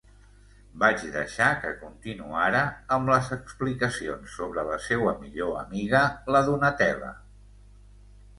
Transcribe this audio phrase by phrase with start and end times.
[0.83, 2.63] Vaig deixar que continuara
[2.97, 6.03] amb les explicacions sobre la seua millor amiga,
[6.37, 7.13] la Donatella...